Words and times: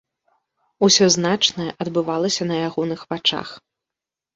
Усё 0.87 1.05
значнае 1.17 1.69
адбывалася 1.87 2.43
на 2.51 2.55
ягоных 2.67 3.09
вачах. 3.15 3.59